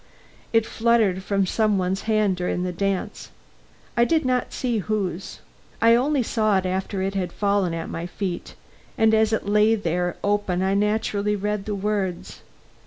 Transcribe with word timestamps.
It 0.51 0.65
fluttered 0.65 1.21
from 1.21 1.45
some 1.45 1.77
one's 1.77 2.01
hand 2.09 2.35
during 2.35 2.63
the 2.63 2.71
dance. 2.71 3.29
I 3.95 4.03
did 4.03 4.25
not 4.25 4.51
see 4.51 4.79
whose. 4.79 5.41
I 5.79 5.93
only 5.93 6.23
saw 6.23 6.57
it 6.57 6.65
after 6.65 7.03
it 7.03 7.13
had 7.13 7.31
fallen 7.31 7.75
at 7.75 7.87
my 7.87 8.07
feet, 8.07 8.55
and 8.97 9.13
as 9.13 9.31
it 9.31 9.45
lay 9.47 9.75
there 9.75 10.17
open 10.23 10.63
I 10.63 10.73
naturally 10.73 11.35
read 11.35 11.65
the 11.65 11.75
words. 11.75 12.41